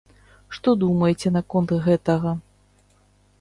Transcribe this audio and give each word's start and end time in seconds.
Што 0.57 0.71
думаеце 0.83 1.33
наконт 1.37 1.75
гэтага? 1.89 2.35